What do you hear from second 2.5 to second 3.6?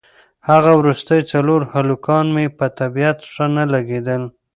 په طبیعت ښه